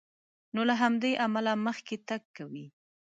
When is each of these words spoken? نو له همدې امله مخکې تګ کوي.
نو 0.53 0.61
له 0.69 0.75
همدې 0.81 1.11
امله 1.25 1.53
مخکې 1.65 1.95
تګ 2.07 2.21
کوي. 2.37 2.65